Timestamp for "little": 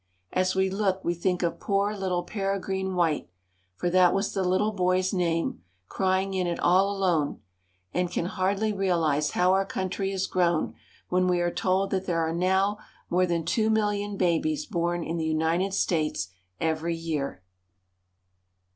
1.95-2.23, 4.43-4.71